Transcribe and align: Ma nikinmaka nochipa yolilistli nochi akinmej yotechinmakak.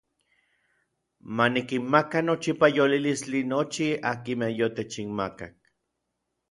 Ma 1.35 1.45
nikinmaka 1.53 2.17
nochipa 2.25 2.67
yolilistli 2.77 3.39
nochi 3.51 3.87
akinmej 4.11 4.53
yotechinmakak. 4.59 5.55